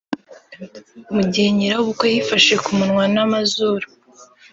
Mu 1.13 1.21
gihe 1.31 1.49
nyirabukwe 1.55 2.05
yifashe 2.13 2.53
ku 2.63 2.71
munwa 2.77 3.03
n'amazuru 3.13 3.85